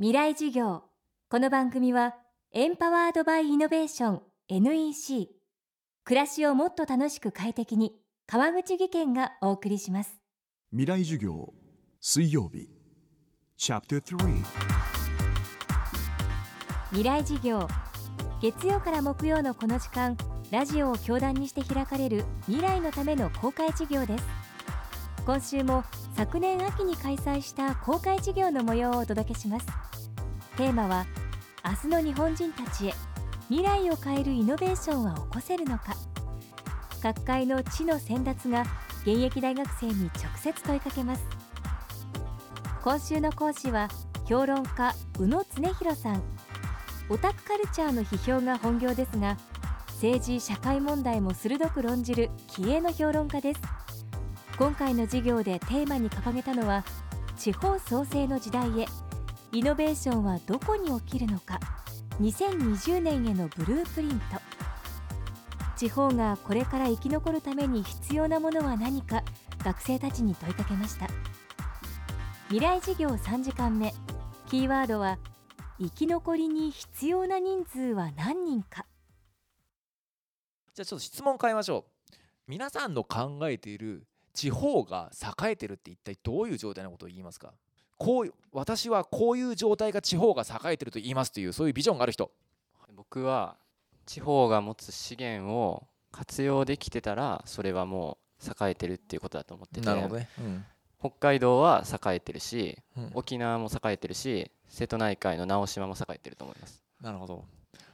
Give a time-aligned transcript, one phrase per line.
[0.00, 0.84] 未来授業。
[1.28, 2.14] この番組は
[2.54, 5.28] エンパワードバイイノベーション NEC
[6.04, 7.92] 暮らしをもっと楽しく快適に
[8.26, 10.18] 川口義賢がお送りします。
[10.70, 11.52] 未来授業
[12.00, 12.70] 水曜日。
[13.58, 14.42] チャプター3
[16.92, 17.68] 未来授業。
[18.40, 20.16] 月曜から木曜のこの時間
[20.50, 24.24] ラジオを教壇にして開かれる未来のための公開授業です。
[25.26, 25.84] 今週も
[26.16, 29.89] 昨年秋に開催した公開授業の模様をお届けします
[30.60, 31.06] テーマは
[31.64, 32.94] 明日の日本人たちへ
[33.48, 35.96] 未来を変えるイノベーションは起こせるのか。
[37.02, 38.66] 各界の知の先達が
[39.06, 41.24] 現役大学生に直接問いかけます。
[42.84, 43.88] 今週の講師は
[44.26, 46.22] 評論家宇野恒弘さん。
[47.08, 49.38] オタクカルチャーの批評が本業ですが
[49.94, 53.60] 政治社会問題も鋭く論じる気鋭の評論家です。
[54.58, 56.84] 今回の授業でテーマに掲げたのは
[57.38, 58.99] 地方創生の時代へ。
[59.52, 61.58] イノベーションはどこに起きるのか。
[62.20, 64.24] 2020年へのブループリント。
[65.76, 69.24] 地方がこれから生き残るために必要なものは何か
[69.64, 71.08] 学生たちに問いかけました。
[72.44, 73.92] 未来授業3時間目。
[74.46, 75.18] キーワードは
[75.80, 78.86] 生き残りに必要な人数は何人か。
[80.74, 82.14] じゃあちょっと質問変えましょう。
[82.46, 85.10] 皆さんの考えている地方が
[85.42, 87.52] 栄えてるって一体どういう状態のことを言いますか？
[88.00, 92.32] こう私はこういう状態が地方が栄えてると言いますというそういうビジョンがある人。
[92.96, 93.56] 僕は
[94.06, 100.64] 地方が持つ資源を活用できてたらそれはもう栄えてるっていうことだと思ってて、ね、うん、
[100.98, 106.82] 北海道は栄えてるし、うん、沖縄も栄えてるし瀬戸内海の直島も栄えてると思います。
[107.02, 107.44] なるほど、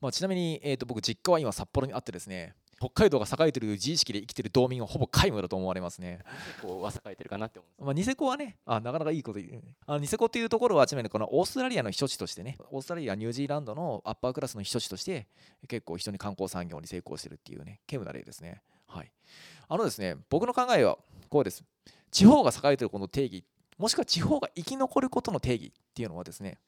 [0.00, 6.20] まあ、ちなみに、えーと、僕実家は今札幌にあってですね北海道が栄えてる自意識で生きてる道民はほぼ皆無だと思われますね。
[6.24, 9.62] ニセコは栄えてるかなって思うまあ、ニセコはね、あなかなかいいこと言う。
[9.86, 15.26] あニセコっていうところは、ちなみにこのオーストラリアの避暑地としてね、オーストラリア、ニュージーランドのアッパークラスの避暑地として、
[15.68, 18.62] 結構人に観光産業に成功してるっていうね、稀有な例ですね。
[18.86, 19.12] はい。
[19.68, 20.96] あのですね、僕の考えは
[21.28, 21.62] こうです。
[22.10, 23.44] 地方が栄えてるこの定義、
[23.76, 26.58] もしくは地方が生き残ることの定義っていうのはですね、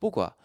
[0.00, 0.36] 僕は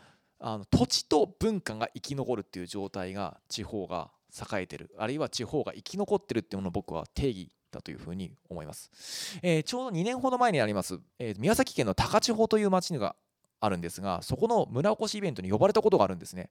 [0.41, 4.91] あの土地と文化が生き残るっていう状態が地方が栄えてる。
[4.97, 13.16] あるいは地方が生き残ってるっていうものを僕は定義だというふうに思います、えー、ちょうど2年ほど前にあります、えー、宮崎県の高千穂という町が
[13.62, 16.50] あるんですがそこの村おこしイベントに呼ばれたことがあるんですね。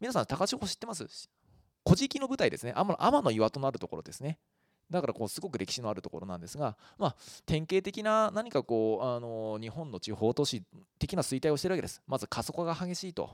[0.00, 1.06] 皆さん高千穂知ってます？
[1.84, 2.72] 古事記の舞台ですね。
[2.74, 4.38] 天の岩となるところですね。
[4.90, 10.62] だからこうすごく歴史のあるところなんですが、まあ、典型的な何かこうあの日本の地方都市
[10.98, 12.02] 的な衰退をしているわけです。
[12.06, 13.30] まず過疎化が激しいと。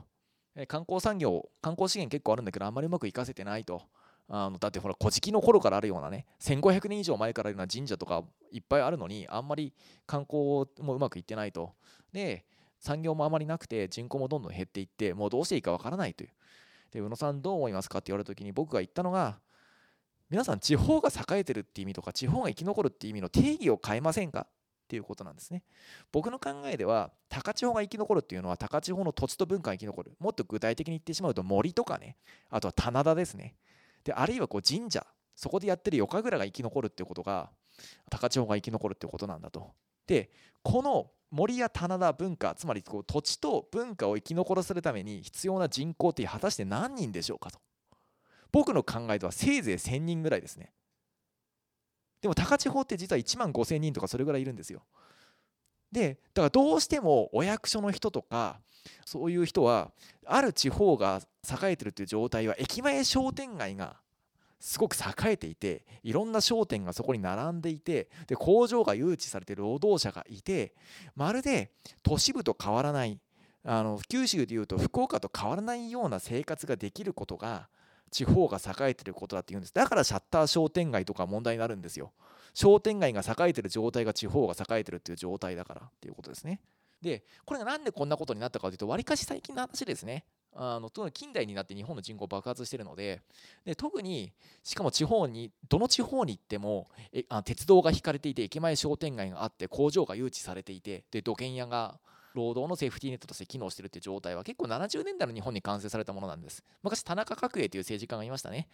[0.67, 3.81] 観光産業、観光資源結構あるんだけど、あんまりうまくいかせてないと。
[4.29, 9.73] あのだってほら、古事記の頃からあるようなね、1500年以上前からあるような神社とかいっぱいあるのに、あんまり
[10.05, 11.73] 観光もうまくいってないと。
[12.11, 12.45] で、
[12.79, 16.29] 産業もあまりなくて、人口もどんどん減っていって、もうどうしていいかわからないという。
[16.91, 19.39] で、宇野さんどう思いますかって言われた時に僕が言ったのが、
[20.33, 24.47] 皆さん地方が栄えてるって意味とか地方が生き残るっていう意味の定義を変えませんか？
[24.47, 25.61] っていうことなんですね。
[26.11, 30.13] 僕の考えでは高千穂が生き残るっていうのは高千穂の土地と文化が生き残る。
[30.19, 32.17] もっと具体的に言ってしまうと森とかね。
[32.49, 33.53] あとは棚田ですね。
[34.03, 35.05] であるいはこう神社。
[35.35, 37.51] そこでやってる夜神楽が生き残るっていうことが
[38.09, 39.69] 高千穂が生き残るっていうことなんだと。
[40.07, 40.31] で
[40.63, 47.59] この森や棚田文化つまりこう土地と文化を生き残らせるために必要な人口って果たして何人でしょうかと。
[48.53, 50.71] 僕の考えではせいぜい1000人ぐらいですね。
[52.21, 54.83] でも高千穂って実は1万5000人とかそれぐらいいるんですよ。
[55.91, 58.61] でだからどうしてもお役所の人とか
[59.05, 59.91] そういう人は
[60.25, 63.97] ある地方が栄えてるっていう状態は駅前商店街が
[64.59, 70.73] すごく栄えていていろんな商店がそこに並んでいてで工場が誘致されて労働者がいて
[71.15, 71.71] まるで
[72.01, 73.19] 都市部と変わらない
[73.65, 77.67] あの九州でいうと福岡と変わらないような生活ができることが
[78.13, 79.73] 地方が栄えてることだって言うんです。
[79.73, 82.13] だからシャッター商店街とか問題になるんですよ。
[82.53, 86.61] 商店街が栄えてる状態が地方が栄えてるっていう状態だからっていうことですね。
[87.01, 90.23] でこれが何でこんなことになったかというとわりかし最近の話ですね。
[90.55, 93.21] あの近代になって日本の人口爆発してるので
[93.65, 94.31] で特に
[94.61, 101.99] しかも地方にどの地方に行ってもえあ鉄道が引かれていて駅前商店街があって工場が誘致されていてで土建屋が
[102.33, 106.63] 労働のセーフティーネットとして機能しているっていう状態は結構70年代の日本に完成されたものなんです。
[106.81, 108.67] 昔、田中角栄という政治家がいましたね。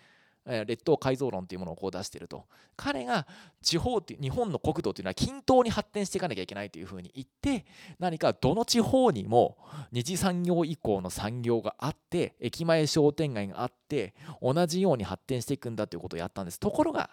[0.65, 2.45] 列島改造論というものをこう出していると
[2.75, 3.27] 彼が
[3.61, 7.65] 地方って日本の国土というのは均等に発展していかなきゃいけないというふうに言って
[7.99, 9.57] 何かどの地方にも
[9.91, 17.11] 二次産業以降の産業があって駅前商店街があって同じように発展していくんだということをやったんですところが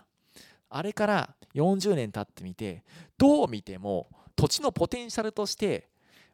[0.68, 2.84] あれから40年経ってみて
[3.18, 5.88] どう見ても土地のポテンシャルとして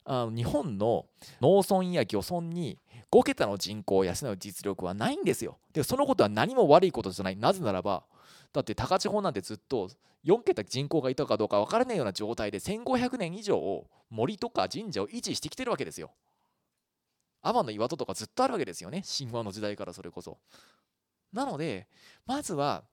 [0.04, 1.06] あの日本の
[1.40, 2.78] 農村や漁村に
[3.10, 5.58] 5桁の人口を養う実力はないんですよ。
[5.72, 7.36] でそのことは何も悪いことじゃない。
[7.36, 8.04] なぜならば
[8.52, 9.90] だって高千穂なんてずっと
[10.24, 16.10] 4桁人口がいたかどうか分からないような状態で1500年以上森とか神社を維持してきてるわけですよ。
[17.42, 20.38] 天の岩戸とかずっとあるわけですよね神話の時代からそれこそ。
[21.32, 21.88] なので
[22.24, 22.84] まずは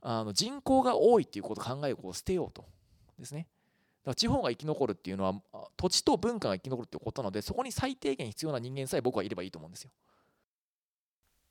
[0.00, 2.64] あの人口が多いっていうことを考えを捨てようと
[3.18, 3.46] ですね。
[4.02, 5.34] だから地方が生き残るっていうのは
[5.76, 9.90] 土地と文化が生き残るってことなのでそこに最低限必要な人間さえ僕はいればいいと思うんですよ。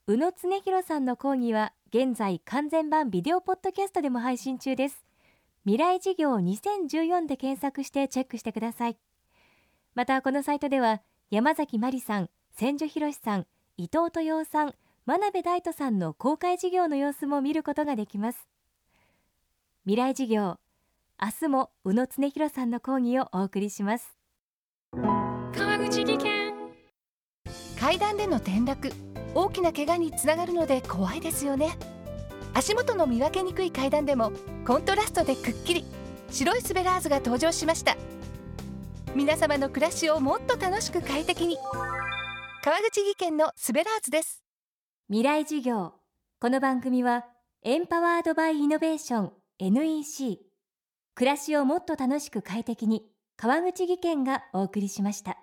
[0.08, 5.06] 宇野恒弘さんの講義は現在完全版ビデオポッドキャストでも配信中です。
[5.64, 8.98] 未来事業2014で検索してチェックしてください。
[9.94, 13.48] またこのサイトでは山崎真理さん千住博さん
[13.78, 14.74] 伊藤豊夫さん
[15.06, 18.48] 真鍋大斗さんの公開事業の様子も見ることができます。
[19.86, 20.58] 未来事業
[21.24, 24.18] 明日も宇野恒弘さんの講義をお送りします。
[24.92, 26.52] 川口技研。
[27.80, 28.92] 階段での転落。
[29.36, 31.78] 大きな怪我につながるので怖いですよね。
[32.56, 34.32] 足元の見分けにくい階段でも
[34.66, 35.86] コントラストでくっきり。
[36.32, 37.96] 白いスベラーズが登場しました。
[39.14, 41.60] 皆様の暮らしをもっと楽しく快適に。
[42.64, 44.42] 川口技研のスベラーズです。
[45.08, 45.94] 未来事業。
[46.40, 47.26] この番組は
[47.62, 50.51] エンパワードバイイノベーション NEC
[51.22, 53.06] 暮らしをもっと楽しく快適に
[53.38, 55.38] 川口技研がお送りしました。